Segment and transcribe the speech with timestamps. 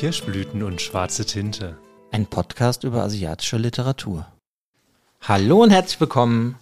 [0.00, 1.76] Kirschblüten und schwarze Tinte.
[2.10, 4.26] Ein Podcast über asiatische Literatur.
[5.20, 6.56] Hallo und herzlich willkommen.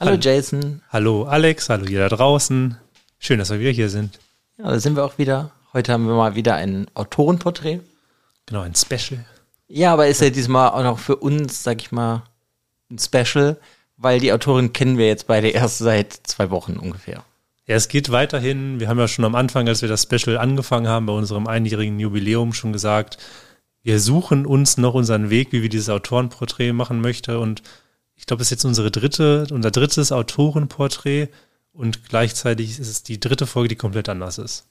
[0.00, 0.20] Hallo, Hallo.
[0.20, 0.82] Jason.
[0.90, 2.76] Hallo Alex, hallo ihr da draußen.
[3.20, 4.18] Schön, dass wir wieder hier sind.
[4.58, 5.52] Ja, da sind wir auch wieder.
[5.72, 7.78] Heute haben wir mal wieder ein Autorenporträt.
[8.46, 9.24] Genau, ein Special.
[9.68, 12.24] Ja, aber ist ja diesmal auch noch für uns, sag ich mal,
[12.90, 13.56] ein Special,
[13.98, 17.22] weil die Autorin kennen wir jetzt beide erst seit zwei Wochen ungefähr.
[17.66, 18.78] Ja, es geht weiterhin.
[18.78, 21.98] Wir haben ja schon am Anfang, als wir das Special angefangen haben, bei unserem einjährigen
[21.98, 23.18] Jubiläum schon gesagt,
[23.82, 27.36] wir suchen uns noch unseren Weg, wie wir dieses Autorenporträt machen möchten.
[27.36, 27.62] Und
[28.14, 31.28] ich glaube, es ist jetzt unsere dritte, unser drittes Autorenporträt.
[31.72, 34.66] Und gleichzeitig ist es die dritte Folge, die komplett anders ist.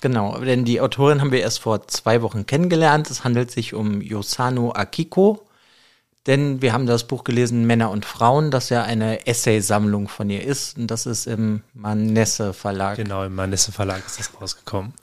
[0.00, 3.10] Genau, denn die Autorin haben wir erst vor zwei Wochen kennengelernt.
[3.10, 5.46] Es handelt sich um Yosano Akiko.
[6.26, 10.44] Denn wir haben das Buch gelesen Männer und Frauen, das ja eine Essaysammlung von ihr
[10.44, 10.78] ist.
[10.78, 12.96] Und das ist im Manesse Verlag.
[12.96, 14.94] Genau, im Manesse Verlag ist das rausgekommen.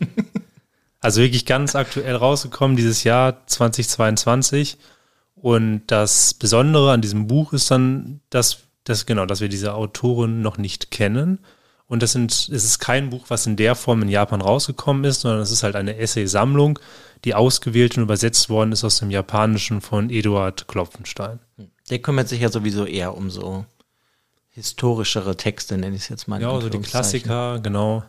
[1.00, 4.76] also wirklich ganz aktuell rausgekommen, dieses Jahr 2022.
[5.34, 10.42] Und das Besondere an diesem Buch ist dann, dass, dass genau, dass wir diese Autorin
[10.42, 11.38] noch nicht kennen.
[11.88, 15.20] Und das sind, es ist kein Buch, was in der Form in Japan rausgekommen ist,
[15.20, 16.78] sondern es ist halt eine Essay-Sammlung,
[17.24, 21.38] die ausgewählt und übersetzt worden ist aus dem Japanischen von Eduard Klopfenstein.
[21.88, 23.64] Der kümmert sich ja sowieso eher um so
[24.50, 26.40] historischere Texte, nenne ich es jetzt mal.
[26.40, 26.80] Ja, also die.
[26.80, 28.02] Klassiker, genau.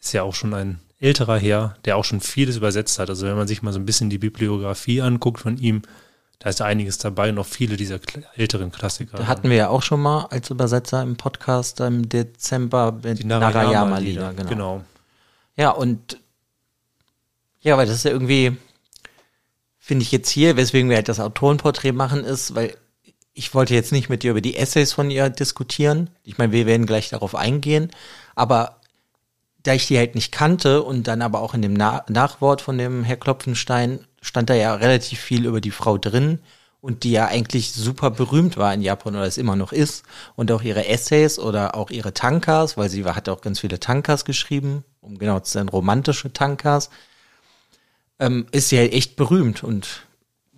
[0.00, 3.10] Ist ja auch schon ein älterer Herr, der auch schon vieles übersetzt hat.
[3.10, 5.82] Also wenn man sich mal so ein bisschen die Bibliografie anguckt von ihm,
[6.38, 7.98] da ist einiges dabei und auch viele dieser
[8.34, 9.16] älteren Klassiker.
[9.16, 13.24] Da hatten wir ja auch schon mal als Übersetzer im Podcast im Dezember mit die
[13.24, 14.34] Narayama-Lieder.
[14.34, 14.48] genau.
[14.48, 14.48] Genau.
[14.48, 14.84] genau.
[15.56, 16.18] Ja, und
[17.60, 18.56] ja, weil das ist ja irgendwie,
[19.78, 22.76] finde ich jetzt hier, weswegen wir halt das Autorenporträt machen, ist, weil
[23.32, 26.10] ich wollte jetzt nicht mit dir über die Essays von ihr diskutieren.
[26.22, 27.90] Ich meine, wir werden gleich darauf eingehen,
[28.34, 28.80] aber
[29.62, 32.78] da ich die halt nicht kannte und dann aber auch in dem Na Nachwort von
[32.78, 36.40] dem Herr Klopfenstein stand da ja relativ viel über die Frau drin
[36.80, 40.04] und die ja eigentlich super berühmt war in Japan oder es immer noch ist
[40.34, 44.24] und auch ihre Essays oder auch ihre Tankas, weil sie hat auch ganz viele Tankas
[44.24, 46.90] geschrieben, um genau zu sein, romantische Tankas,
[48.18, 50.02] ähm, ist sie halt echt berühmt und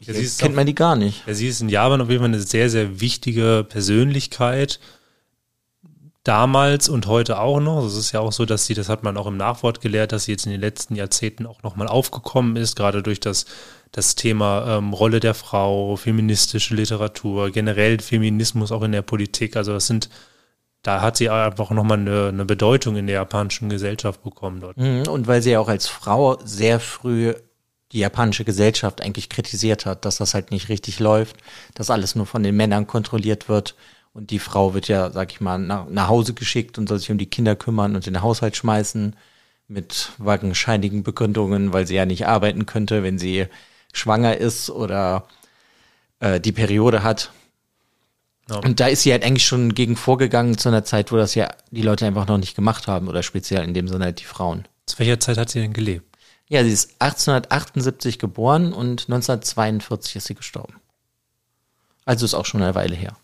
[0.01, 1.27] Ja, kennt auch- man die gar nicht.
[1.27, 4.79] Ja, sie ist in Japan auf jeden Fall eine sehr, sehr wichtige Persönlichkeit.
[6.25, 7.85] Damals und heute auch noch.
[7.87, 10.25] Es ist ja auch so, dass sie, das hat man auch im Nachwort gelehrt, dass
[10.25, 13.47] sie jetzt in den letzten Jahrzehnten auch nochmal aufgekommen ist, gerade durch das,
[13.93, 19.57] das Thema ähm, Rolle der Frau, feministische Literatur, generell Feminismus auch in der Politik.
[19.57, 20.11] Also das sind,
[20.83, 24.77] da hat sie einfach nochmal eine, eine Bedeutung in der japanischen Gesellschaft bekommen dort.
[24.77, 27.33] Mhm, Und weil sie ja auch als Frau sehr früh
[27.93, 31.37] die japanische Gesellschaft eigentlich kritisiert hat, dass das halt nicht richtig läuft,
[31.75, 33.75] dass alles nur von den Männern kontrolliert wird
[34.13, 37.11] und die Frau wird ja, sag ich mal, nach, nach Hause geschickt und soll sich
[37.11, 39.15] um die Kinder kümmern und den Haushalt schmeißen
[39.69, 43.47] mit wagenscheinigen Begründungen, weil sie ja nicht arbeiten könnte, wenn sie
[43.93, 45.29] schwanger ist oder
[46.21, 47.31] äh, die Periode hat.
[48.49, 48.57] Ja.
[48.57, 51.51] Und da ist sie halt eigentlich schon gegen vorgegangen zu einer Zeit, wo das ja
[51.71, 54.67] die Leute einfach noch nicht gemacht haben oder speziell in dem Sinne halt die Frauen.
[54.87, 56.07] Zu welcher Zeit hat sie denn gelebt?
[56.49, 60.75] Ja, sie ist 1878 geboren und 1942 ist sie gestorben.
[62.07, 63.17] Also ist auch schon eine Weile her.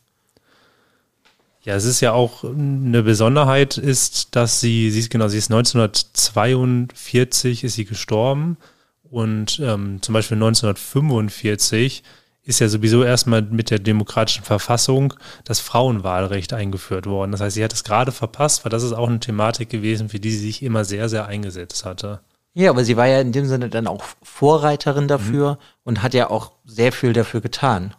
[1.65, 5.51] Ja, es ist ja auch eine Besonderheit ist, dass sie, sie ist genau, sie ist
[5.51, 8.59] 1942 ist sie gestorben
[9.03, 12.03] und ähm, zum Beispiel 1945
[12.43, 15.15] ist ja sowieso erstmal mit der demokratischen Verfassung
[15.45, 17.33] das Frauenwahlrecht eingeführt worden.
[17.33, 20.21] Das heißt, sie hat es gerade verpasst, weil das ist auch eine Thematik gewesen, für
[20.21, 22.21] die sie sich immer sehr, sehr eingesetzt hatte.
[22.53, 26.29] Ja, aber sie war ja in dem Sinne dann auch Vorreiterin dafür und hat ja
[26.29, 27.95] auch sehr viel dafür getan.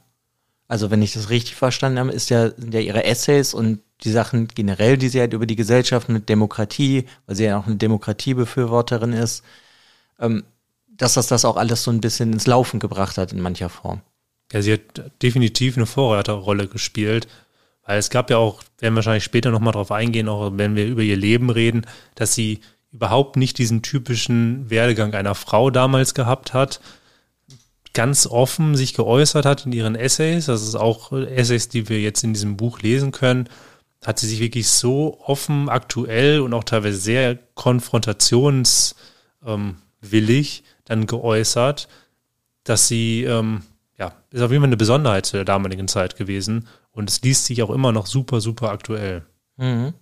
[0.68, 4.12] Also wenn ich das richtig verstanden habe, ist ja, sind ja ihre Essays und die
[4.12, 7.76] Sachen generell, die sie halt über die Gesellschaft mit Demokratie, weil sie ja auch eine
[7.76, 9.44] Demokratiebefürworterin ist,
[10.20, 10.44] ähm,
[10.88, 14.02] dass das das auch alles so ein bisschen ins Laufen gebracht hat in mancher Form.
[14.52, 17.28] Ja, sie hat definitiv eine Vorreiterrolle gespielt,
[17.86, 20.86] weil es gab ja auch, werden wir wahrscheinlich später nochmal drauf eingehen, auch wenn wir
[20.88, 21.86] über ihr Leben reden,
[22.16, 22.62] dass sie
[22.92, 26.80] überhaupt nicht diesen typischen Werdegang einer Frau damals gehabt hat,
[27.96, 32.24] ganz offen sich geäußert hat in ihren Essays, das ist auch Essays, die wir jetzt
[32.24, 33.50] in diesem Buch lesen können,
[34.06, 38.96] hat sie sich wirklich so offen, aktuell und auch teilweise sehr konfrontationswillig
[39.44, 41.88] ähm, dann geäußert,
[42.64, 43.64] dass sie, ähm,
[43.98, 47.46] ja, ist auf jeden Fall eine Besonderheit zu der damaligen Zeit gewesen und es liest
[47.46, 49.26] sich auch immer noch super, super aktuell.
[49.58, 49.94] Mhm.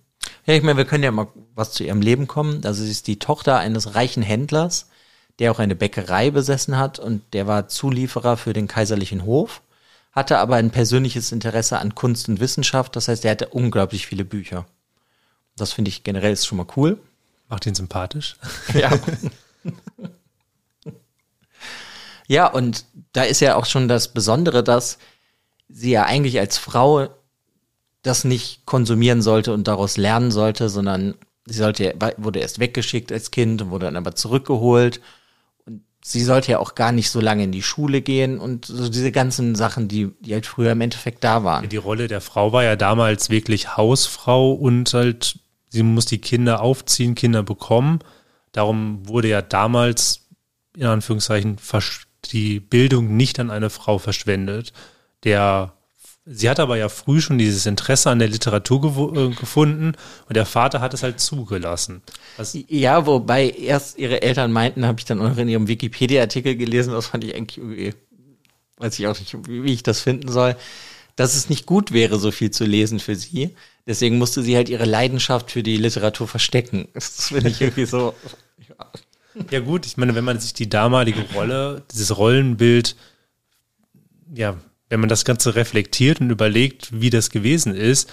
[0.46, 2.64] Ja, ich meine, wir können ja mal was zu ihrem Leben kommen.
[2.64, 4.88] Also sie ist die Tochter eines reichen Händlers,
[5.38, 9.62] der auch eine Bäckerei besessen hat und der war Zulieferer für den kaiserlichen Hof,
[10.12, 12.94] hatte aber ein persönliches Interesse an Kunst und Wissenschaft.
[12.94, 14.66] Das heißt, er hatte unglaublich viele Bücher.
[15.56, 16.98] Das finde ich generell ist schon mal cool.
[17.48, 18.36] Macht ihn sympathisch.
[18.74, 18.90] Ja.
[22.26, 24.98] Ja, und da ist ja auch schon das Besondere, dass
[25.68, 27.08] sie ja eigentlich als Frau
[28.02, 31.14] das nicht konsumieren sollte und daraus lernen sollte, sondern
[31.46, 35.00] sie sollte, wurde erst weggeschickt als Kind und wurde dann aber zurückgeholt.
[36.06, 39.10] Sie sollte ja auch gar nicht so lange in die Schule gehen und so diese
[39.10, 41.66] ganzen Sachen, die, die halt früher im Endeffekt da waren.
[41.66, 45.38] Die Rolle der Frau war ja damals wirklich Hausfrau und halt,
[45.70, 48.00] sie muss die Kinder aufziehen, Kinder bekommen.
[48.52, 50.26] Darum wurde ja damals,
[50.76, 51.56] in Anführungszeichen,
[52.26, 54.74] die Bildung nicht an eine Frau verschwendet.
[55.24, 55.72] Der
[56.26, 59.92] Sie hat aber ja früh schon dieses Interesse an der Literatur äh, gefunden
[60.26, 62.00] und der Vater hat es halt zugelassen.
[62.38, 66.94] Was ja, wobei erst ihre Eltern meinten, habe ich dann auch in ihrem Wikipedia-Artikel gelesen,
[66.94, 67.94] das fand ich eigentlich irgendwie,
[68.78, 70.56] weiß ich auch nicht, wie ich das finden soll,
[71.14, 73.54] dass es nicht gut wäre, so viel zu lesen für sie.
[73.86, 76.88] Deswegen musste sie halt ihre Leidenschaft für die Literatur verstecken.
[76.94, 78.14] Das finde ich irgendwie so.
[78.66, 78.86] Ja.
[79.50, 82.96] ja gut, ich meine, wenn man sich die damalige Rolle, dieses Rollenbild,
[84.34, 84.56] ja,
[84.88, 88.10] wenn man das Ganze reflektiert und überlegt, wie das gewesen ist,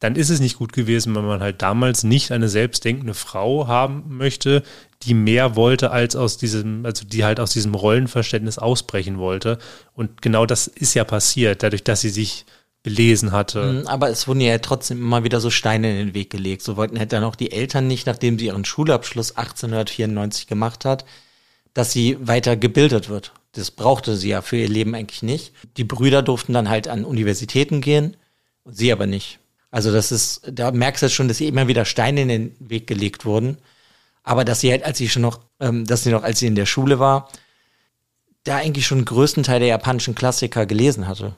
[0.00, 4.04] dann ist es nicht gut gewesen, wenn man halt damals nicht eine selbstdenkende Frau haben
[4.08, 4.62] möchte,
[5.02, 9.58] die mehr wollte als aus diesem, also die halt aus diesem Rollenverständnis ausbrechen wollte.
[9.92, 12.46] Und genau das ist ja passiert, dadurch, dass sie sich
[12.82, 13.72] belesen hatte.
[13.72, 16.62] Mhm, aber es wurden ja trotzdem immer wieder so Steine in den Weg gelegt.
[16.62, 21.04] So wollten hätte dann auch die Eltern nicht, nachdem sie ihren Schulabschluss 1894 gemacht hat,
[21.74, 23.32] dass sie weiter gebildet wird.
[23.52, 25.52] Das brauchte sie ja für ihr Leben eigentlich nicht.
[25.76, 28.16] Die Brüder durften dann halt an Universitäten gehen,
[28.64, 29.40] sie aber nicht.
[29.70, 32.86] Also das ist, da merkst du schon, dass sie immer wieder Steine in den Weg
[32.86, 33.58] gelegt wurden.
[34.22, 36.54] Aber dass sie halt, als sie schon noch, ähm, dass sie noch, als sie in
[36.54, 37.28] der Schule war,
[38.44, 41.36] da eigentlich schon den größten Teil der japanischen Klassiker gelesen hatte.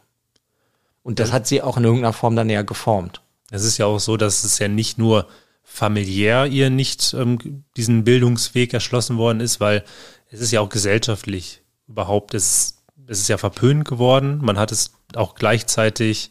[1.02, 3.22] Und das hat sie auch in irgendeiner Form dann ja geformt.
[3.50, 5.28] Es ist ja auch so, dass es ja nicht nur
[5.62, 9.84] familiär ihr nicht ähm, diesen Bildungsweg erschlossen worden ist, weil
[10.30, 14.38] es ist ja auch gesellschaftlich überhaupt, es, es ist ja verpönt geworden.
[14.42, 16.30] Man hat es auch gleichzeitig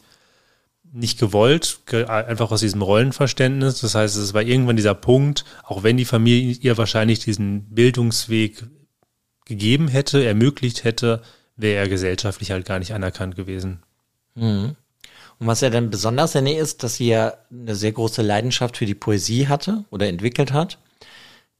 [0.92, 3.80] nicht gewollt, einfach aus diesem Rollenverständnis.
[3.80, 8.64] Das heißt, es war irgendwann dieser Punkt, auch wenn die Familie ihr wahrscheinlich diesen Bildungsweg
[9.46, 11.22] gegeben hätte, ermöglicht hätte,
[11.56, 13.82] wäre er gesellschaftlich halt gar nicht anerkannt gewesen.
[14.34, 14.76] Mhm.
[15.38, 18.86] Und was ja dann besonders an ist, dass sie ja eine sehr große Leidenschaft für
[18.86, 20.78] die Poesie hatte oder entwickelt hat,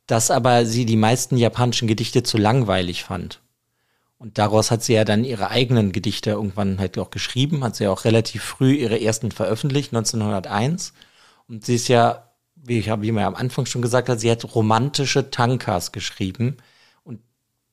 [0.06, 3.40] dass aber sie die meisten japanischen Gedichte zu langweilig fand.
[4.22, 7.84] Und daraus hat sie ja dann ihre eigenen Gedichte irgendwann halt auch geschrieben, hat sie
[7.84, 10.92] ja auch relativ früh ihre ersten veröffentlicht, 1901.
[11.48, 14.30] Und sie ist ja, wie, ich, wie man ja am Anfang schon gesagt hat, sie
[14.30, 16.58] hat romantische Tankas geschrieben.
[17.02, 17.18] Und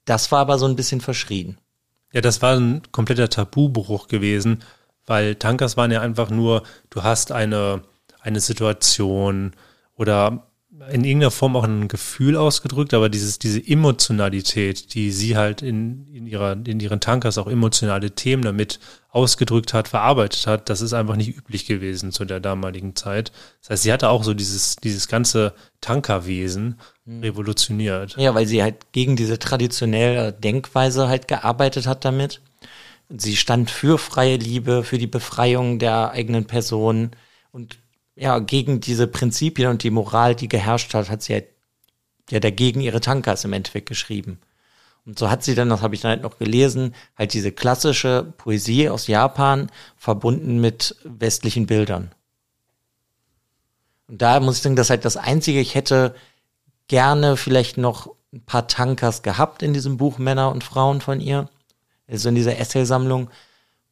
[0.06, 1.60] das war aber so ein bisschen verschrien.
[2.13, 4.63] Ja, das war ein kompletter Tabubruch gewesen,
[5.06, 7.84] weil Tankas waren ja einfach nur, du hast eine,
[8.22, 9.54] eine Situation
[9.95, 10.49] oder
[10.92, 16.08] in irgendeiner Form auch ein Gefühl ausgedrückt, aber dieses, diese Emotionalität, die sie halt in,
[16.14, 18.80] in, ihrer, in ihren Tankers auch emotionale Themen damit
[19.10, 23.31] ausgedrückt hat, verarbeitet hat, das ist einfach nicht üblich gewesen zu der damaligen Zeit.
[23.62, 27.22] Das heißt, sie hatte auch so dieses, dieses ganze Tankerwesen hm.
[27.22, 28.16] revolutioniert.
[28.18, 32.42] Ja, weil sie halt gegen diese traditionelle Denkweise halt gearbeitet hat damit.
[33.10, 37.12] Sie stand für freie Liebe, für die Befreiung der eigenen Person
[37.52, 37.80] und
[38.19, 41.42] ja, gegen diese Prinzipien und die Moral, die geherrscht hat, hat sie ja,
[42.30, 44.40] ja dagegen ihre Tankas im Endeffekt geschrieben.
[45.06, 48.33] Und so hat sie dann, das habe ich dann halt noch gelesen, halt diese klassische
[48.38, 52.11] Poesie aus Japan verbunden mit westlichen Bildern.
[54.07, 56.14] Und da muss ich sagen, das ist halt das Einzige, ich hätte
[56.88, 61.49] gerne vielleicht noch ein paar Tankas gehabt in diesem Buch Männer und Frauen von ihr.
[62.07, 63.30] Also in dieser Essaysammlung,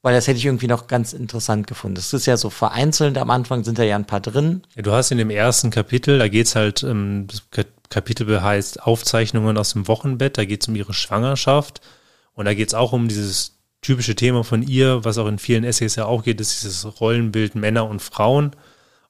[0.02, 1.96] weil das hätte ich irgendwie noch ganz interessant gefunden.
[1.96, 4.62] Das ist ja so vereinzelt, am Anfang sind da ja ein paar drin.
[4.76, 7.44] Ja, du hast in dem ersten Kapitel, da geht's halt, ähm, das
[7.90, 11.82] Kapitel heißt Aufzeichnungen aus dem Wochenbett, da geht's um ihre Schwangerschaft
[12.34, 15.96] und da geht's auch um dieses typische Thema von ihr, was auch in vielen Essays
[15.96, 18.56] ja auch geht, ist dieses Rollenbild Männer und Frauen.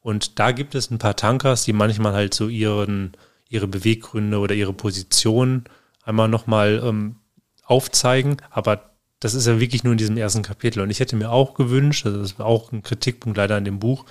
[0.01, 3.13] Und da gibt es ein paar Tankers, die manchmal halt so ihren,
[3.50, 5.65] ihre Beweggründe oder ihre Position
[6.03, 7.17] einmal nochmal ähm,
[7.63, 8.87] aufzeigen, aber
[9.19, 10.81] das ist ja wirklich nur in diesem ersten Kapitel.
[10.81, 13.79] Und ich hätte mir auch gewünscht, also das war auch ein Kritikpunkt leider an dem
[13.79, 14.05] Buch,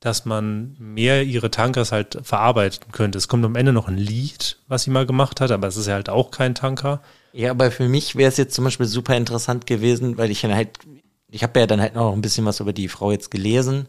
[0.00, 3.18] dass man mehr ihre Tankers halt verarbeiten könnte.
[3.18, 5.86] Es kommt am Ende noch ein Lied, was sie mal gemacht hat, aber es ist
[5.86, 7.02] ja halt auch kein Tanker.
[7.32, 10.54] Ja, aber für mich wäre es jetzt zum Beispiel super interessant gewesen, weil ich dann
[10.54, 10.78] halt,
[11.30, 13.88] ich habe ja dann halt noch ein bisschen was über die Frau jetzt gelesen,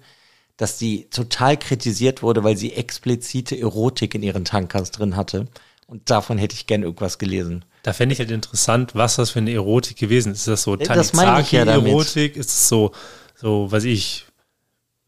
[0.57, 5.47] dass sie total kritisiert wurde, weil sie explizite Erotik in ihren Tankers drin hatte.
[5.87, 7.65] Und davon hätte ich gern irgendwas gelesen.
[7.83, 10.39] Da fände ich halt interessant, was das für eine Erotik gewesen ist.
[10.39, 12.35] Ist das so Tanizaki-Erotik?
[12.35, 12.91] Ja ist es so,
[13.35, 14.25] so, weiß ich,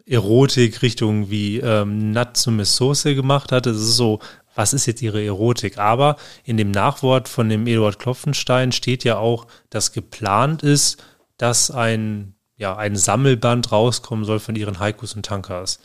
[0.06, 3.68] Erotik Richtung wie ähm, Natsume Soße gemacht hat?
[3.68, 4.20] Ist es so,
[4.56, 5.77] was ist jetzt ihre Erotik?
[5.77, 11.03] Aber in dem Nachwort von dem Eduard Klopfenstein steht ja auch, dass geplant ist,
[11.38, 15.80] dass ein, ja, ein Sammelband rauskommen soll von ihren Haikus und Tankas.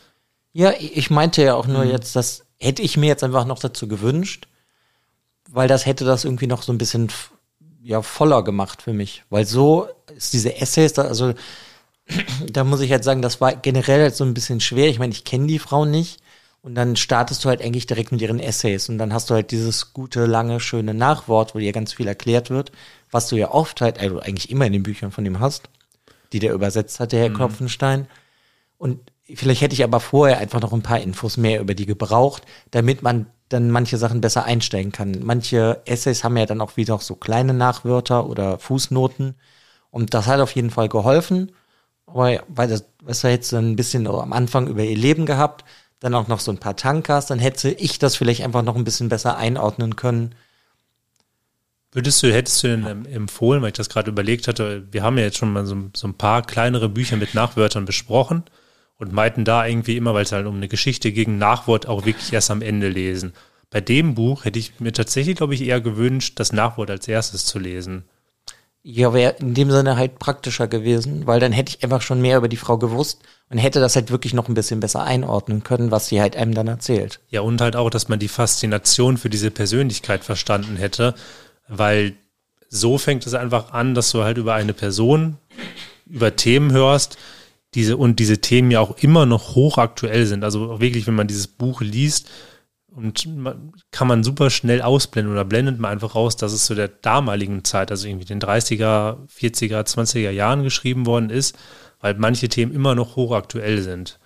[0.51, 1.91] Ja, ich meinte ja auch nur mhm.
[1.91, 4.47] jetzt, das hätte ich mir jetzt einfach noch dazu gewünscht,
[5.51, 7.09] weil das hätte das irgendwie noch so ein bisschen
[7.81, 11.33] ja voller gemacht für mich, weil so ist diese Essays, da, also
[12.51, 14.89] da muss ich halt sagen, das war generell halt so ein bisschen schwer.
[14.89, 16.21] Ich meine, ich kenne die Frau nicht
[16.61, 19.51] und dann startest du halt eigentlich direkt mit ihren Essays und dann hast du halt
[19.51, 22.71] dieses gute, lange, schöne Nachwort, wo dir ganz viel erklärt wird,
[23.11, 25.69] was du ja oft halt, also eigentlich immer in den Büchern von ihm hast,
[26.33, 27.35] die der übersetzt hat, der Herr mhm.
[27.35, 28.07] Klopfenstein.
[28.77, 28.99] Und
[29.33, 33.03] vielleicht hätte ich aber vorher einfach noch ein paar Infos mehr über die gebraucht, damit
[33.03, 35.19] man dann manche Sachen besser einsteigen kann.
[35.23, 39.35] Manche Essays haben ja dann auch wieder so kleine Nachwörter oder Fußnoten.
[39.89, 41.51] Und das hat auf jeden Fall geholfen.
[42.05, 45.65] Aber weil das, was er jetzt ein bisschen am Anfang über ihr Leben gehabt,
[45.99, 48.83] dann auch noch so ein paar Tankas, dann hätte ich das vielleicht einfach noch ein
[48.83, 50.35] bisschen besser einordnen können.
[51.91, 55.23] Würdest du, hättest du denn empfohlen, weil ich das gerade überlegt hatte, wir haben ja
[55.23, 58.43] jetzt schon mal so, so ein paar kleinere Bücher mit Nachwörtern besprochen
[58.99, 62.31] und meinten da irgendwie immer, weil es halt um eine Geschichte ging, Nachwort auch wirklich
[62.31, 63.33] erst am Ende lesen.
[63.71, 67.45] Bei dem Buch hätte ich mir tatsächlich, glaube ich, eher gewünscht, das Nachwort als erstes
[67.45, 68.03] zu lesen.
[68.81, 72.37] Ja, wäre in dem Sinne halt praktischer gewesen, weil dann hätte ich einfach schon mehr
[72.37, 75.91] über die Frau gewusst und hätte das halt wirklich noch ein bisschen besser einordnen können,
[75.91, 77.19] was sie halt einem dann erzählt.
[77.29, 81.13] Ja, und halt auch, dass man die Faszination für diese Persönlichkeit verstanden hätte,
[81.67, 82.15] weil
[82.69, 85.37] so fängt es einfach an, dass du halt über eine Person,
[86.07, 87.17] über Themen hörst,
[87.75, 90.43] diese und diese Themen ja auch immer noch hochaktuell sind.
[90.43, 92.29] Also wirklich, wenn man dieses Buch liest,
[92.91, 96.75] und man, kann man super schnell ausblenden oder blendet man einfach raus, dass es zu
[96.75, 101.57] der damaligen Zeit, also irgendwie den 30er, 40er, 20er Jahren geschrieben worden ist,
[101.99, 104.19] weil manche Themen immer noch hochaktuell sind.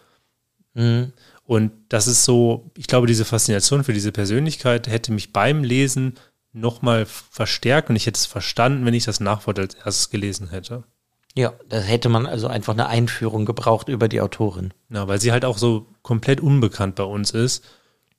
[0.73, 1.13] Mhm.
[1.43, 6.15] Und das ist so, ich glaube, diese Faszination für diese Persönlichkeit hätte mich beim Lesen
[6.53, 10.83] nochmal verstärkt und ich hätte es verstanden, wenn ich das Nachwort als erstes gelesen hätte.
[11.35, 14.73] Ja, da hätte man also einfach eine Einführung gebraucht über die Autorin.
[14.89, 17.63] Ja, weil sie halt auch so komplett unbekannt bei uns ist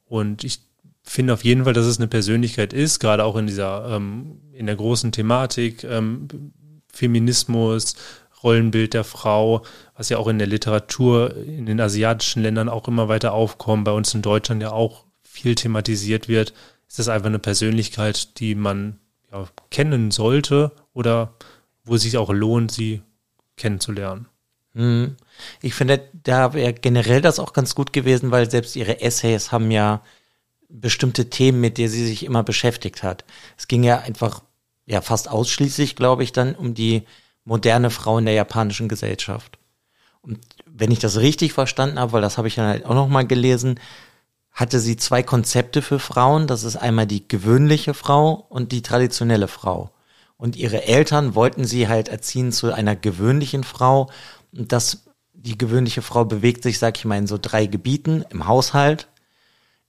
[0.06, 0.60] und ich
[1.02, 4.66] finde auf jeden Fall, dass es eine Persönlichkeit ist, gerade auch in dieser, ähm, in
[4.66, 6.28] der großen Thematik, ähm,
[6.92, 7.94] Feminismus,
[8.42, 9.64] Rollenbild der Frau,
[9.96, 13.92] was ja auch in der Literatur in den asiatischen Ländern auch immer weiter aufkommt, bei
[13.92, 16.52] uns in Deutschland ja auch viel thematisiert wird,
[16.88, 18.98] ist das einfach eine Persönlichkeit, die man
[19.32, 21.34] ja, kennen sollte oder
[21.84, 23.02] wo es sich auch lohnt, sie
[23.56, 24.26] kennenzulernen.
[24.74, 25.16] Mhm.
[25.62, 29.70] Ich finde, da wäre generell das auch ganz gut gewesen, weil selbst ihre Essays haben
[29.70, 30.02] ja
[30.68, 33.24] bestimmte Themen, mit denen sie sich immer beschäftigt hat.
[33.56, 34.42] Es ging ja einfach,
[34.86, 37.04] ja, fast ausschließlich, glaube ich, dann um die
[37.44, 39.58] moderne Frau in der japanischen Gesellschaft.
[40.20, 43.26] Und wenn ich das richtig verstanden habe, weil das habe ich dann halt auch nochmal
[43.26, 43.78] gelesen,
[44.50, 46.46] hatte sie zwei Konzepte für Frauen.
[46.46, 49.90] Das ist einmal die gewöhnliche Frau und die traditionelle Frau.
[50.36, 54.10] Und ihre Eltern wollten sie halt erziehen zu einer gewöhnlichen Frau.
[54.52, 55.04] Und das
[55.44, 59.08] die gewöhnliche Frau bewegt sich, sag ich mal, in so drei Gebieten, im Haushalt,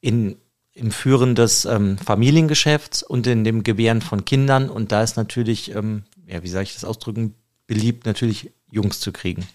[0.01, 0.35] in,
[0.73, 4.69] im Führen des ähm, Familiengeschäfts und in dem Gebären von Kindern.
[4.69, 7.35] Und da ist natürlich, ähm, ja, wie soll ich das ausdrücken,
[7.67, 9.47] beliebt, natürlich Jungs zu kriegen.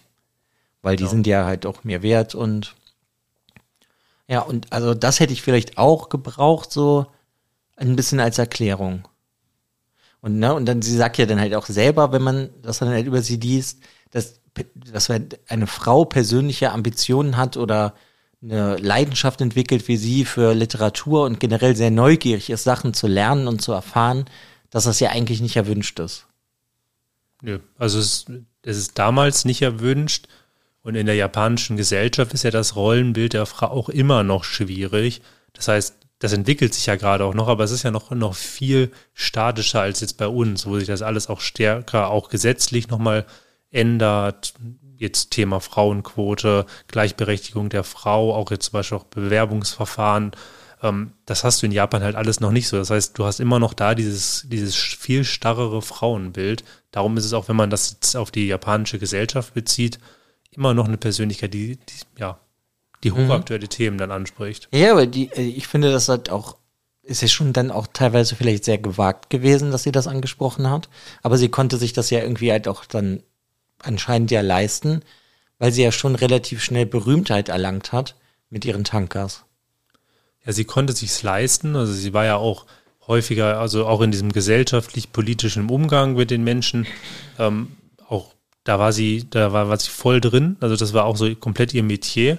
[0.81, 1.11] Weil die genau.
[1.11, 2.75] sind ja halt auch mehr wert und
[4.27, 7.07] ja, und also das hätte ich vielleicht auch gebraucht, so
[7.77, 9.09] ein bisschen als Erklärung.
[10.21, 12.89] Und, ne, und dann, sie sagt ja dann halt auch selber, wenn man das dann
[12.89, 14.41] halt über sie liest, dass
[14.75, 17.95] dass eine Frau persönliche Ambitionen hat oder
[18.43, 23.49] eine Leidenschaft entwickelt wie sie für Literatur und generell sehr neugierig ist, Sachen zu lernen
[23.49, 24.25] und zu erfahren,
[24.71, 26.27] dass das ja eigentlich nicht erwünscht ist.
[27.43, 28.27] Nö, also es,
[28.63, 30.27] es ist damals nicht erwünscht
[30.83, 35.21] und in der japanischen Gesellschaft ist ja das Rollenbild der Frau auch immer noch schwierig.
[35.53, 38.35] Das heißt, das entwickelt sich ja gerade auch noch, aber es ist ja noch, noch
[38.35, 43.27] viel statischer als jetzt bei uns, wo sich das alles auch stärker, auch gesetzlich nochmal
[43.71, 44.55] ändert.
[44.99, 50.33] Jetzt Thema Frauenquote, Gleichberechtigung der Frau, auch jetzt zum Beispiel auch Bewerbungsverfahren.
[50.83, 52.77] Ähm, das hast du in Japan halt alles noch nicht so.
[52.77, 56.65] Das heißt, du hast immer noch da dieses, dieses viel starrere Frauenbild.
[56.91, 59.99] Darum ist es auch, wenn man das jetzt auf die japanische Gesellschaft bezieht,
[60.51, 62.39] immer noch eine Persönlichkeit, die, die ja,
[63.05, 63.29] die mhm.
[63.29, 63.71] hochaktuelle mhm.
[63.71, 64.69] Themen dann anspricht.
[64.73, 66.57] Ja, aber die, äh, ich finde das halt auch,
[67.03, 70.89] ist ja schon dann auch teilweise vielleicht sehr gewagt gewesen, dass sie das angesprochen hat.
[71.23, 73.23] Aber sie konnte sich das ja irgendwie halt auch dann
[73.79, 75.03] anscheinend ja leisten,
[75.59, 78.17] weil sie ja schon relativ schnell Berühmtheit erlangt hat
[78.51, 79.45] mit ihren Tankers.
[80.45, 81.77] Ja, sie konnte sich's leisten.
[81.77, 82.67] Also sie war ja auch
[83.07, 86.87] häufiger, also auch in diesem gesellschaftlich-politischen Umgang mit den Menschen,
[87.39, 87.77] ähm,
[88.07, 90.57] auch da war sie, da war, war sie voll drin.
[90.61, 92.39] Also das war auch so komplett ihr Metier.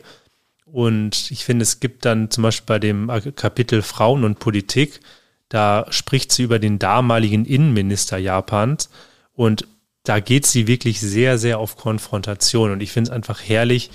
[0.72, 5.02] Und ich finde, es gibt dann zum Beispiel bei dem Kapitel Frauen und Politik,
[5.50, 8.90] da spricht sie über den damaligen Innenminister Japans
[9.34, 9.68] und
[10.04, 12.72] da geht sie wirklich sehr, sehr auf Konfrontation.
[12.72, 13.92] Und ich finde es einfach herrlich,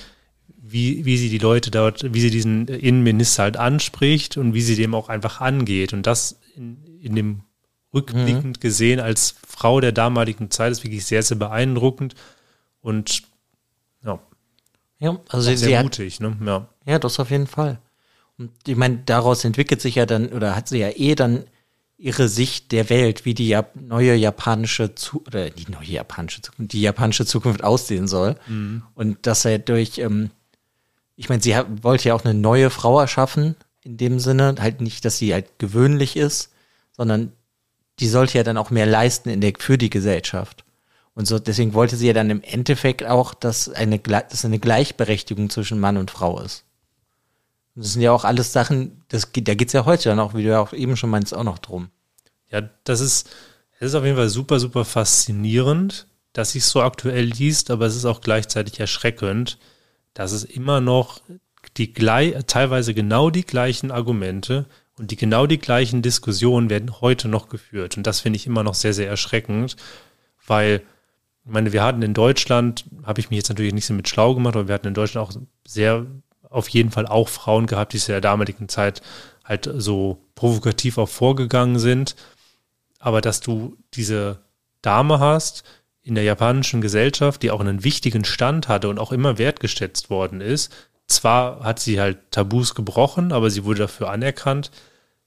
[0.49, 4.77] wie, wie sie die Leute dort, wie sie diesen Innenminister halt anspricht und wie sie
[4.77, 5.95] dem auch einfach angeht.
[5.95, 7.41] Und das in, in dem
[7.95, 8.61] rückblickend mhm.
[8.61, 12.15] gesehen als Frau der damaligen Zeit ist wirklich sehr, sehr beeindruckend
[12.83, 13.23] und.
[14.99, 16.47] Ja, also sehr sie mutig, hat, ne?
[16.47, 16.69] Ja.
[16.87, 17.79] ja, das auf jeden Fall.
[18.39, 21.45] Und ich meine, daraus entwickelt sich ja dann, oder hat sie ja eh dann
[21.99, 26.73] ihre Sicht der Welt, wie die Jap neue japanische Zu oder die neue japanische Zukunft,
[26.73, 28.37] die japanische Zukunft aussehen soll.
[28.47, 28.83] Mhm.
[28.95, 30.31] Und dass er durch, ähm,
[31.17, 35.05] ich meine, sie wollte ja auch eine neue Frau erschaffen, in dem Sinne, halt nicht,
[35.05, 36.53] dass sie halt gewöhnlich ist,
[36.93, 37.33] sondern
[37.99, 40.65] die sollte ja dann auch mehr leisten in der, für die Gesellschaft.
[41.17, 45.49] Und so, deswegen wollte sie ja dann im Endeffekt auch, dass eine, dass eine Gleichberechtigung
[45.51, 46.65] zwischen Mann und Frau ist.
[47.75, 50.43] Und das sind ja auch alles Sachen, das, da geht's ja heute dann auch, wie
[50.43, 51.89] du ja auch eben schon meinst, auch noch drum.
[52.51, 53.31] Ja, das ist,
[53.81, 57.97] es ist auf jeden Fall super, super faszinierend, dass sich so aktuell liest, aber es
[57.97, 59.59] ist auch gleichzeitig erschreckend,
[60.13, 61.23] dass es immer noch
[61.79, 64.67] die gleich, teilweise genau die gleichen Argumente
[64.99, 67.97] und die genau die gleichen Diskussionen werden heute noch geführt.
[67.97, 69.77] Und das finde ich immer noch sehr, sehr erschreckend,
[70.47, 70.83] weil,
[71.47, 74.35] ich meine, wir hatten in Deutschland, habe ich mich jetzt natürlich nicht so mit schlau
[74.35, 76.05] gemacht, aber wir hatten in Deutschland auch sehr,
[76.51, 79.01] auf jeden Fall auch Frauen gehabt, die zu der damaligen Zeit
[79.45, 82.17] halt so provokativ auch vorgegangen sind.
[82.99, 84.41] Aber dass du diese
[84.83, 85.63] Dame hast
[86.03, 90.41] in der japanischen Gesellschaft, die auch einen wichtigen Stand hatte und auch immer wertgeschätzt worden
[90.41, 90.75] ist,
[91.07, 94.73] zwar hat sie halt Tabus gebrochen, aber sie wurde dafür anerkannt,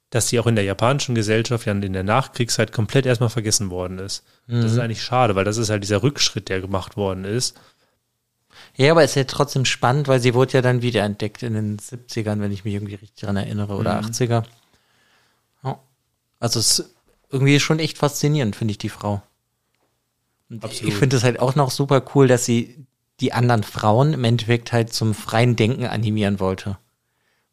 [0.10, 4.00] dass sie auch in der japanischen Gesellschaft ja in der Nachkriegszeit komplett erstmal vergessen worden
[4.00, 4.24] ist.
[4.48, 4.62] Mhm.
[4.62, 4.84] Das ist mhm.
[4.84, 7.60] eigentlich schade, weil das ist halt dieser Rückschritt, der gemacht worden ist.
[8.76, 11.54] Ja, aber es ist ja trotzdem spannend, weil sie wurde ja dann wieder entdeckt in
[11.54, 14.08] den 70ern, wenn ich mich irgendwie richtig daran erinnere, oder mhm.
[14.08, 14.44] 80er.
[15.64, 15.80] Ja.
[16.40, 16.96] Also es ist
[17.30, 19.22] irgendwie schon echt faszinierend, finde ich, die Frau.
[20.50, 20.92] Und Absolut.
[20.92, 22.88] Ich finde es halt auch noch super cool, dass sie
[23.20, 26.78] die anderen Frauen im Endeffekt halt zum freien Denken animieren wollte.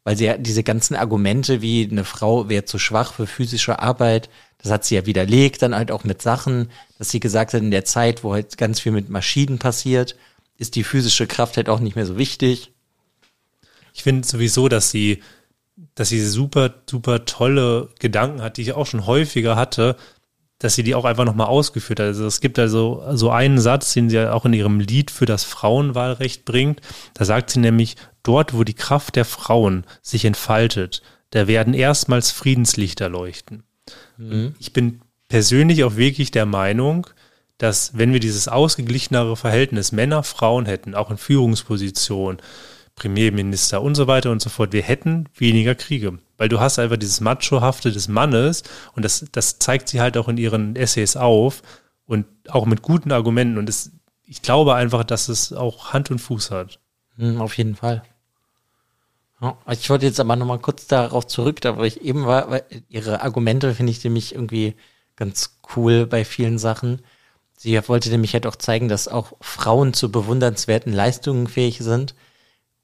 [0.07, 4.29] Weil sie ja diese ganzen Argumente wie eine Frau wäre zu schwach für physische Arbeit,
[4.57, 7.71] das hat sie ja widerlegt, dann halt auch mit Sachen, dass sie gesagt hat, in
[7.71, 10.15] der Zeit, wo halt ganz viel mit Maschinen passiert,
[10.57, 12.71] ist die physische Kraft halt auch nicht mehr so wichtig.
[13.93, 15.21] Ich finde sowieso, dass sie,
[15.93, 19.97] dass sie super, super tolle Gedanken hat, die ich auch schon häufiger hatte,
[20.59, 22.07] dass sie die auch einfach nochmal ausgeführt hat.
[22.07, 25.43] Also es gibt also so einen Satz, den sie auch in ihrem Lied für das
[25.43, 26.81] Frauenwahlrecht bringt.
[27.13, 32.31] Da sagt sie nämlich, dort, wo die Kraft der Frauen sich entfaltet, da werden erstmals
[32.31, 33.63] Friedenslichter leuchten.
[34.17, 34.55] Mhm.
[34.59, 37.07] Ich bin persönlich auch wirklich der Meinung,
[37.57, 42.39] dass wenn wir dieses ausgeglichenere Verhältnis Männer, Frauen hätten, auch in Führungspositionen,
[42.97, 46.97] Premierminister und so weiter und so fort, wir hätten weniger Kriege weil du hast einfach
[46.97, 48.63] dieses Machohafte des Mannes
[48.95, 51.61] und das, das zeigt sie halt auch in ihren Essays auf
[52.05, 53.91] und auch mit guten Argumenten und es,
[54.25, 56.79] ich glaube einfach, dass es auch Hand und Fuß hat.
[57.17, 58.03] Hm, auf jeden Fall.
[59.41, 62.63] Ja, ich wollte jetzt aber nochmal kurz darauf zurück, da wo ich eben war, weil
[62.89, 64.75] ihre Argumente finde ich nämlich irgendwie
[65.15, 67.01] ganz cool bei vielen Sachen.
[67.55, 72.15] Sie wollte nämlich halt auch zeigen, dass auch Frauen zu bewundernswerten Leistungen fähig sind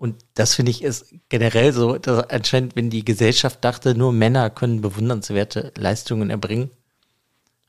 [0.04, 4.50] und das finde ich ist generell so, dass anscheinend, wenn die Gesellschaft dachte, nur Männer
[4.50, 6.72] können bewundernswerte Leistungen erbringen,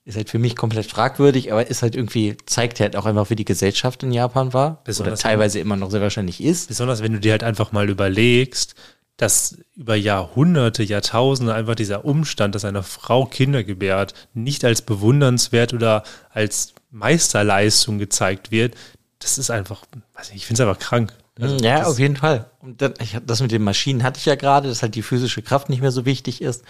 [0.05, 3.37] ist halt für mich komplett fragwürdig, aber ist halt irgendwie, zeigt halt auch einfach, wie
[3.37, 4.83] die Gesellschaft in Japan war.
[4.83, 6.67] Besonders oder teilweise immer noch sehr wahrscheinlich ist.
[6.67, 8.75] Besonders wenn du dir halt einfach mal überlegst,
[9.17, 15.73] dass über Jahrhunderte, Jahrtausende einfach dieser Umstand, dass eine Frau Kinder gebärt, nicht als bewundernswert
[15.73, 18.75] oder als Meisterleistung gezeigt wird,
[19.21, 21.15] das ist einfach, weiß nicht, ich finde es einfach krank.
[21.41, 22.51] Also ja, auf jeden Fall.
[22.61, 25.43] Und dann, ich, das mit den Maschinen hatte ich ja gerade, dass halt die physische
[25.43, 26.63] Kraft nicht mehr so wichtig ist.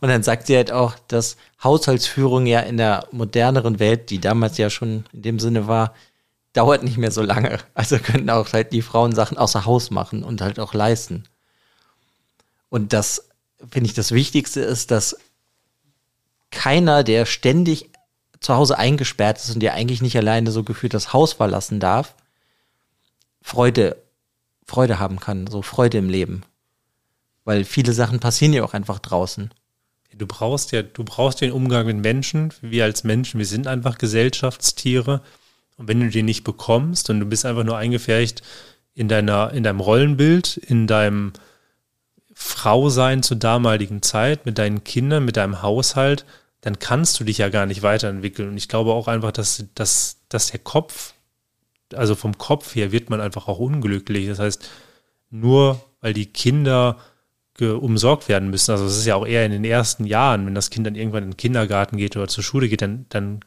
[0.00, 4.58] Und dann sagt sie halt auch, dass Haushaltsführung ja in der moderneren Welt, die damals
[4.58, 5.94] ja schon in dem Sinne war,
[6.52, 7.58] dauert nicht mehr so lange.
[7.74, 11.24] Also können auch halt die Frauen Sachen außer Haus machen und halt auch leisten.
[12.68, 13.28] Und das
[13.70, 15.16] finde ich das Wichtigste ist, dass
[16.50, 17.90] keiner, der ständig
[18.40, 22.14] zu Hause eingesperrt ist und der eigentlich nicht alleine so gefühlt das Haus verlassen darf,
[23.42, 23.96] Freude,
[24.66, 26.42] Freude haben kann, so Freude im Leben.
[27.44, 29.50] Weil viele Sachen passieren ja auch einfach draußen.
[30.14, 32.52] Du brauchst ja, du brauchst den Umgang mit Menschen.
[32.60, 35.22] Wir als Menschen, wir sind einfach Gesellschaftstiere.
[35.76, 38.42] Und wenn du den nicht bekommst und du bist einfach nur eingefärcht
[38.94, 41.32] in deiner, in deinem Rollenbild, in deinem
[42.34, 46.24] Frausein zur damaligen Zeit, mit deinen Kindern, mit deinem Haushalt,
[46.60, 48.50] dann kannst du dich ja gar nicht weiterentwickeln.
[48.50, 51.14] Und ich glaube auch einfach, dass, dass, dass der Kopf
[51.94, 54.26] also vom Kopf her wird man einfach auch unglücklich.
[54.28, 54.68] Das heißt,
[55.30, 56.98] nur weil die Kinder
[57.60, 58.70] umsorgt werden müssen.
[58.70, 61.24] Also es ist ja auch eher in den ersten Jahren, wenn das Kind dann irgendwann
[61.24, 63.40] in den Kindergarten geht oder zur Schule geht, dann, dann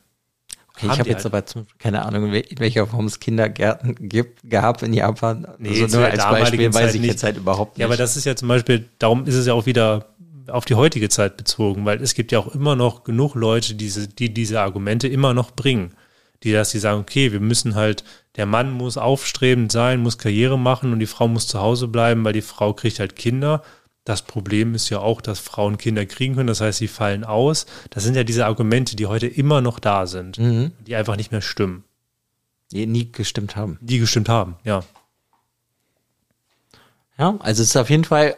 [0.76, 4.50] Okay, ich habe jetzt halt aber zum, keine Ahnung, in welcher Form es Kindergärten gibt,
[4.50, 5.48] gab in Japan.
[5.60, 7.12] Nee, also nur als Beispiel weiß ich nicht.
[7.12, 7.82] jetzt halt überhaupt nicht.
[7.82, 10.16] Ja, aber das ist ja zum Beispiel, darum ist es ja auch wieder
[10.48, 14.08] auf die heutige Zeit bezogen, weil es gibt ja auch immer noch genug Leute, diese,
[14.08, 15.94] die diese Argumente immer noch bringen.
[16.42, 18.04] Die, dass sie sagen, okay, wir müssen halt,
[18.36, 22.24] der Mann muss aufstrebend sein, muss Karriere machen und die Frau muss zu Hause bleiben,
[22.24, 23.62] weil die Frau kriegt halt Kinder
[24.06, 27.66] das Problem ist ja auch, dass Frauen Kinder kriegen können, das heißt, sie fallen aus.
[27.90, 30.72] Das sind ja diese Argumente, die heute immer noch da sind, mhm.
[30.86, 31.86] die einfach nicht mehr stimmen.
[32.72, 33.78] Die nie gestimmt haben.
[33.82, 34.84] Die gestimmt haben, ja.
[37.18, 38.36] Ja, also es ist auf jeden Fall,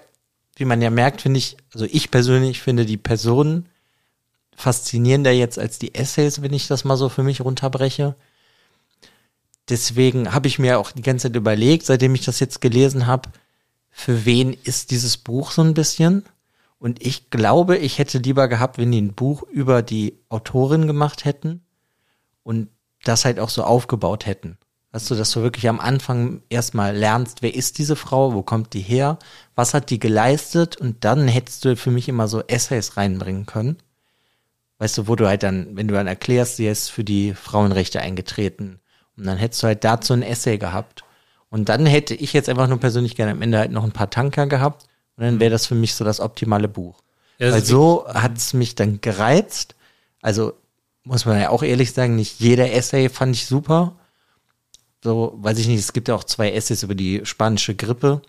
[0.55, 3.67] wie man ja merkt, finde ich, also ich persönlich finde die Personen
[4.55, 8.15] faszinierender jetzt als die Essays, wenn ich das mal so für mich runterbreche.
[9.69, 13.29] Deswegen habe ich mir auch die ganze Zeit überlegt, seitdem ich das jetzt gelesen habe,
[13.89, 16.23] für wen ist dieses Buch so ein bisschen.
[16.77, 21.25] Und ich glaube, ich hätte lieber gehabt, wenn die ein Buch über die Autorin gemacht
[21.25, 21.61] hätten
[22.43, 22.69] und
[23.03, 24.57] das halt auch so aufgebaut hätten.
[24.91, 28.73] Weißt du, dass du wirklich am Anfang erstmal lernst, wer ist diese Frau, wo kommt
[28.73, 29.17] die her,
[29.55, 33.77] was hat die geleistet und dann hättest du für mich immer so Essays reinbringen können.
[34.77, 38.01] Weißt du, wo du halt dann, wenn du dann erklärst, sie ist für die Frauenrechte
[38.01, 38.79] eingetreten
[39.17, 41.03] und dann hättest du halt dazu ein Essay gehabt.
[41.49, 44.09] Und dann hätte ich jetzt einfach nur persönlich gerne am Ende halt noch ein paar
[44.09, 47.01] Tanker gehabt und dann wäre das für mich so das optimale Buch.
[47.37, 49.75] Ja, Weil so hat es mich dann gereizt.
[50.21, 50.53] Also
[51.03, 53.95] muss man ja auch ehrlich sagen, nicht jeder Essay fand ich super.
[55.03, 58.21] So, weiß ich nicht, es gibt ja auch zwei Essays über die spanische Grippe.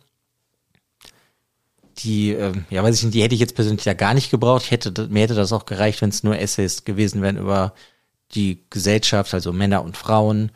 [1.98, 4.64] Die, äh, ja, weiß ich nicht, die hätte ich jetzt persönlich ja gar nicht gebraucht.
[4.64, 7.72] Ich hätte, mir hätte das auch gereicht, wenn es nur Essays gewesen wären über
[8.34, 10.52] die Gesellschaft, also Männer und Frauen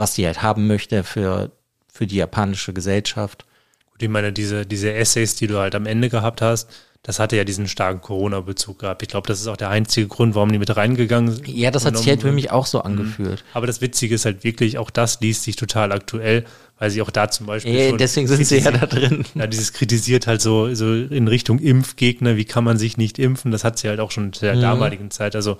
[0.00, 1.52] was die halt haben möchte für
[1.92, 3.44] für die japanische Gesellschaft.
[3.92, 6.70] Gut, ich meine, diese, diese Essays, die du halt am Ende gehabt hast,
[7.02, 9.02] das hatte ja diesen starken Corona-Bezug gehabt.
[9.02, 11.48] Ich glaube, das ist auch der einzige Grund, warum die mit reingegangen sind.
[11.48, 12.84] Ja, das hat sich halt für mich auch so mhm.
[12.84, 13.42] angefühlt.
[13.54, 16.44] Aber das Witzige ist halt wirklich, auch das liest sich total aktuell,
[16.78, 17.72] weil sie auch da zum Beispiel.
[17.72, 19.24] Ja, deswegen sind sie ja da drin.
[19.34, 23.50] Ja, dieses kritisiert halt so, so in Richtung Impfgegner, wie kann man sich nicht impfen?
[23.50, 24.60] Das hat sie halt auch schon in der mhm.
[24.60, 25.34] damaligen Zeit.
[25.34, 25.56] Also,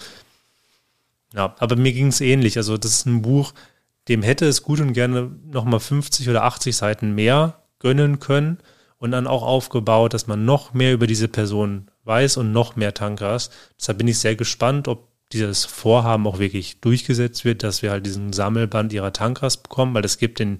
[1.34, 2.58] ja, aber mir ging es ähnlich.
[2.58, 3.54] Also, das ist ein Buch,
[4.10, 8.58] dem hätte es gut und gerne nochmal 50 oder 80 Seiten mehr gönnen können
[8.98, 12.92] und dann auch aufgebaut, dass man noch mehr über diese Person weiß und noch mehr
[12.92, 13.50] Tankers.
[13.78, 18.04] Deshalb bin ich sehr gespannt, ob dieses Vorhaben auch wirklich durchgesetzt wird, dass wir halt
[18.04, 20.58] diesen Sammelband ihrer Tankers bekommen, weil es gibt in,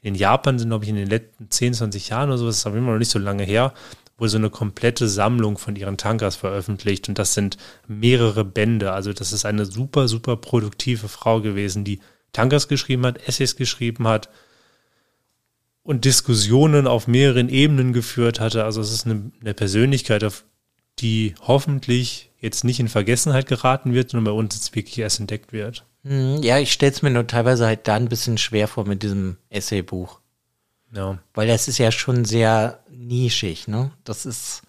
[0.00, 2.66] in Japan sind, glaube ich, in den letzten 10, 20 Jahren oder so, das ist
[2.66, 3.74] aber immer noch nicht so lange her,
[4.18, 8.92] wohl so eine komplette Sammlung von ihren Tankers veröffentlicht und das sind mehrere Bände.
[8.92, 11.98] Also das ist eine super, super produktive Frau gewesen, die
[12.34, 14.28] Tankers geschrieben hat, Essays geschrieben hat
[15.82, 18.64] und Diskussionen auf mehreren Ebenen geführt hatte.
[18.64, 20.44] Also es ist eine, eine Persönlichkeit, auf
[20.98, 25.52] die hoffentlich jetzt nicht in Vergessenheit geraten wird, sondern bei uns jetzt wirklich erst entdeckt
[25.52, 25.84] wird.
[26.04, 29.02] Hm, ja, ich stelle es mir nur teilweise halt da ein bisschen schwer vor mit
[29.02, 30.20] diesem Essaybuch.
[30.94, 31.18] Ja.
[31.32, 33.90] Weil das ist ja schon sehr nischig, ne?
[34.04, 34.62] Das ist.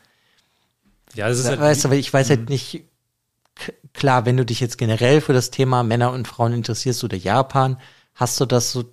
[1.14, 1.60] Ja, das ist halt.
[1.60, 2.46] Weißt du, ich weiß halt hm.
[2.48, 2.86] nicht,
[3.96, 7.78] klar, wenn du dich jetzt generell für das Thema Männer und Frauen interessierst oder Japan,
[8.14, 8.84] hast du das so,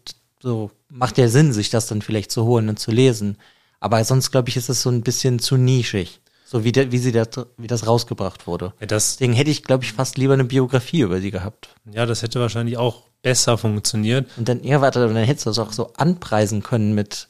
[0.40, 3.36] so macht ja Sinn, sich das dann vielleicht zu holen und zu lesen.
[3.80, 6.20] Aber sonst, glaube ich, ist es so ein bisschen zu nischig.
[6.44, 8.74] So wie, der, wie sie das, wie das rausgebracht wurde.
[8.80, 11.70] Ja, das, Deswegen hätte ich, glaube ich, fast lieber eine Biografie über sie gehabt.
[11.90, 14.28] Ja, das hätte wahrscheinlich auch besser funktioniert.
[14.36, 17.28] Und dann, ja, warte, dann hättest du das auch so anpreisen können mit,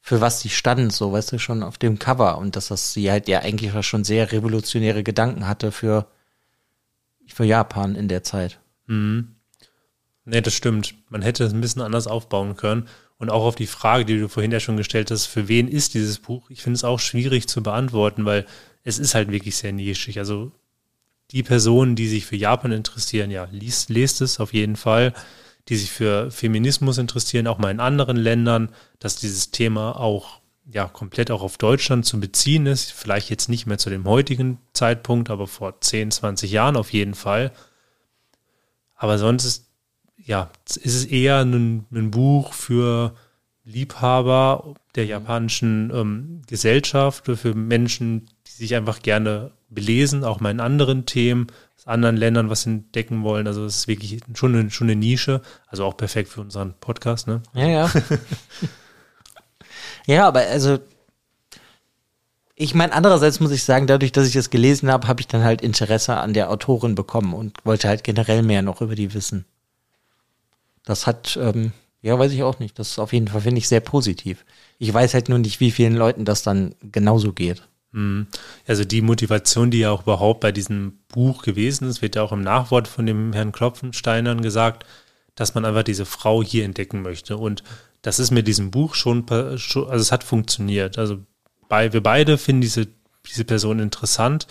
[0.00, 2.38] für was sie stand, so, weißt du, schon auf dem Cover.
[2.38, 6.06] Und dass das sie halt ja eigentlich schon sehr revolutionäre Gedanken hatte für,
[7.32, 8.60] für Japan in der Zeit.
[8.86, 9.36] Mhm.
[10.24, 10.94] Nee, das stimmt.
[11.08, 12.88] Man hätte es ein bisschen anders aufbauen können.
[13.18, 15.94] Und auch auf die Frage, die du vorhin ja schon gestellt hast, für wen ist
[15.94, 16.48] dieses Buch?
[16.50, 18.46] Ich finde es auch schwierig zu beantworten, weil
[18.82, 20.18] es ist halt wirklich sehr nischig.
[20.18, 20.52] Also
[21.30, 25.12] die Personen, die sich für Japan interessieren, ja, liest, lest es auf jeden Fall.
[25.68, 30.86] Die sich für Feminismus interessieren, auch mal in anderen Ländern, dass dieses Thema auch ja
[30.86, 32.92] komplett auch auf Deutschland zu beziehen ist.
[32.92, 37.14] Vielleicht jetzt nicht mehr zu dem heutigen Zeitpunkt, aber vor 10, 20 Jahren auf jeden
[37.14, 37.52] Fall.
[38.94, 39.66] Aber sonst ist,
[40.16, 43.14] ja, ist es eher ein, ein Buch für
[43.64, 50.60] Liebhaber der japanischen ähm, Gesellschaft, für Menschen, die sich einfach gerne belesen, auch mal in
[50.60, 51.46] anderen Themen,
[51.76, 53.46] aus anderen Ländern was entdecken wollen.
[53.46, 57.26] Also es ist wirklich schon eine, schon eine Nische, also auch perfekt für unseren Podcast,
[57.26, 57.42] ne?
[57.54, 57.92] Ja, ja.
[60.06, 60.78] Ja, aber also
[62.54, 65.42] ich meine, andererseits muss ich sagen, dadurch, dass ich das gelesen habe, habe ich dann
[65.42, 69.46] halt Interesse an der Autorin bekommen und wollte halt generell mehr noch über die wissen.
[70.84, 72.78] Das hat, ähm, Ja, weiß ich auch nicht.
[72.78, 74.44] Das ist auf jeden Fall, finde ich, sehr positiv.
[74.78, 77.62] Ich weiß halt nur nicht, wie vielen Leuten das dann genauso geht.
[77.92, 78.26] Mhm.
[78.66, 82.32] Also die Motivation, die ja auch überhaupt bei diesem Buch gewesen ist, wird ja auch
[82.32, 84.86] im Nachwort von dem Herrn Klopfensteinern gesagt,
[85.34, 87.36] dass man einfach diese Frau hier entdecken möchte.
[87.36, 87.62] Und
[88.02, 90.98] das ist mit diesem Buch schon, also es hat funktioniert.
[90.98, 91.18] Also
[91.68, 92.88] bei, wir beide finden diese,
[93.26, 94.46] diese Person interessant.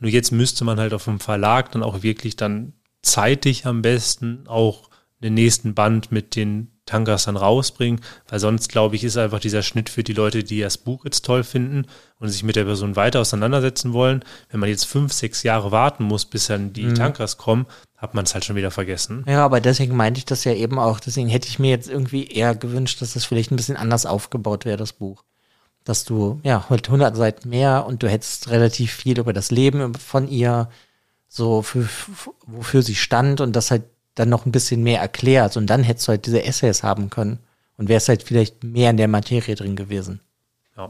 [0.00, 4.46] Nur jetzt müsste man halt auf dem Verlag dann auch wirklich dann zeitig am besten
[4.46, 4.90] auch
[5.22, 9.62] den nächsten Band mit den Tangas dann rausbringen, weil sonst, glaube ich, ist einfach dieser
[9.62, 11.86] Schnitt für die Leute, die das Buch jetzt toll finden
[12.18, 14.24] und sich mit der Person weiter auseinandersetzen wollen.
[14.50, 16.94] Wenn man jetzt fünf, sechs Jahre warten muss, bis dann die mhm.
[16.94, 17.66] Tankas kommen,
[17.98, 19.24] hat man es halt schon wieder vergessen.
[19.28, 21.00] Ja, aber deswegen meinte ich das ja eben auch.
[21.00, 24.64] Deswegen hätte ich mir jetzt irgendwie eher gewünscht, dass das vielleicht ein bisschen anders aufgebaut
[24.64, 25.24] wäre, das Buch.
[25.84, 29.94] Dass du, ja, heute 100 Seiten mehr und du hättest relativ viel über das Leben
[29.94, 30.70] von ihr,
[31.28, 31.88] so für,
[32.46, 33.82] wofür sie stand und das halt
[34.14, 37.40] dann noch ein bisschen mehr erklärt und dann hättest du halt diese Essays haben können
[37.76, 40.20] und wärst halt vielleicht mehr in der Materie drin gewesen.
[40.76, 40.88] Ja.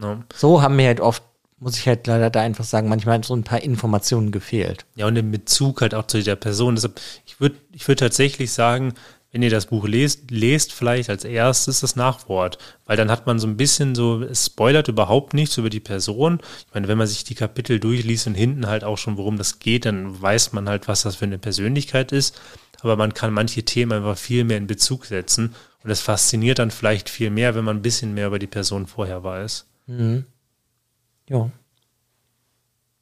[0.00, 0.22] ja.
[0.34, 1.22] So haben mir halt oft,
[1.62, 4.84] muss ich halt leider da einfach sagen, manchmal so ein paar Informationen gefehlt.
[4.96, 6.74] Ja, und im Bezug halt auch zu der Person.
[6.74, 8.94] Deshalb, ich würde ich würde tatsächlich sagen,
[9.30, 13.38] wenn ihr das Buch lest, lest vielleicht als erstes das Nachwort, weil dann hat man
[13.38, 16.40] so ein bisschen so, es spoilert überhaupt nichts über die Person.
[16.68, 19.58] Ich meine, wenn man sich die Kapitel durchliest und hinten halt auch schon, worum das
[19.58, 22.38] geht, dann weiß man halt, was das für eine Persönlichkeit ist
[22.82, 26.70] aber man kann manche Themen einfach viel mehr in Bezug setzen und es fasziniert dann
[26.70, 29.66] vielleicht viel mehr, wenn man ein bisschen mehr über die Person vorher weiß.
[29.86, 30.26] Mhm.
[31.32, 31.50] Ja.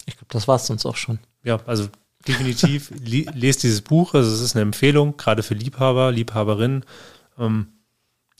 [0.06, 1.18] Ich glaube, das war es sonst auch schon.
[1.42, 1.88] Ja, also
[2.26, 4.14] definitiv lest dieses Buch.
[4.14, 6.84] Also es ist eine Empfehlung, gerade für Liebhaber, Liebhaberinnen.
[7.38, 7.68] Ähm,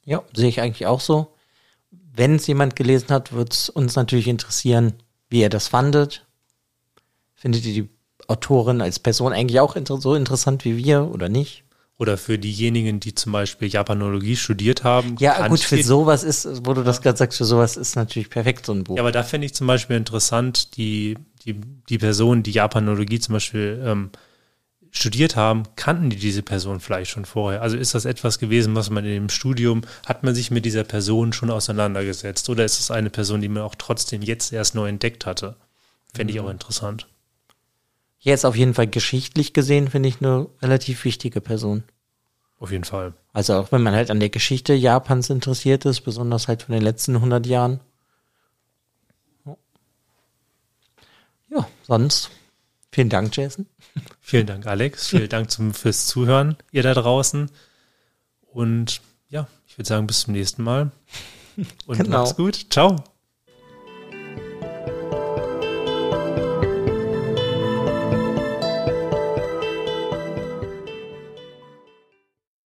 [0.04, 1.34] ja, sehe ich eigentlich auch so.
[1.90, 4.94] Wenn es jemand gelesen hat, wird es uns natürlich interessieren,
[5.28, 6.26] wie er das fandet.
[7.34, 7.88] Findet ihr die
[8.28, 11.64] Autorin als Person eigentlich auch so interessant wie wir oder nicht?
[12.00, 15.16] Oder für diejenigen, die zum Beispiel Japanologie studiert haben.
[15.18, 18.64] Ja, gut, für sowas ist, wo du das gerade sagst, für sowas ist natürlich perfekt
[18.64, 18.96] so ein Buch.
[18.96, 21.60] Ja, aber da fände ich zum Beispiel interessant, die, die,
[21.90, 24.10] die Personen, die Japanologie zum Beispiel ähm,
[24.90, 27.60] studiert haben, kannten die diese Person vielleicht schon vorher?
[27.60, 30.84] Also ist das etwas gewesen, was man in dem Studium, hat man sich mit dieser
[30.84, 32.48] Person schon auseinandergesetzt?
[32.48, 35.56] Oder ist es eine Person, die man auch trotzdem jetzt erst neu entdeckt hatte?
[36.14, 36.46] Fände ich mhm.
[36.46, 37.08] auch interessant.
[38.20, 41.84] Jetzt auf jeden Fall geschichtlich gesehen finde ich eine relativ wichtige Person.
[42.58, 43.14] Auf jeden Fall.
[43.32, 46.82] Also auch wenn man halt an der Geschichte Japans interessiert ist, besonders halt von den
[46.82, 47.80] letzten 100 Jahren.
[51.48, 52.30] Ja, sonst
[52.92, 53.66] vielen Dank, Jason.
[54.20, 55.08] Vielen Dank, Alex.
[55.08, 57.50] Vielen Dank zum, fürs Zuhören, ihr da draußen.
[58.52, 60.92] Und ja, ich würde sagen, bis zum nächsten Mal.
[61.86, 62.18] Und genau.
[62.18, 62.66] macht's gut.
[62.70, 63.02] Ciao.